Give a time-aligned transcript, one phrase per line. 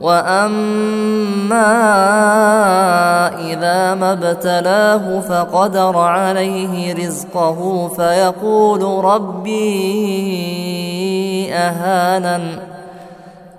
[0.00, 1.60] واما
[3.52, 10.40] اذا ما ابتلاه فقدر عليه رزقه فيقول ربي
[11.54, 12.58] اهانن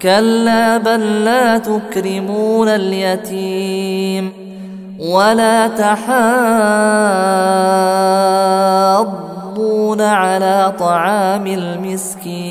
[0.01, 4.31] كلا بل لا تكرمون اليتيم
[4.99, 6.01] ولا تحاضون
[10.01, 12.50] على طعام المسكين